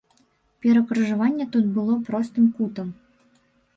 Перакрыжаванне 0.65 1.47
тут 1.55 1.65
было 1.75 1.99
простым 2.11 2.51
кутам. 2.55 2.87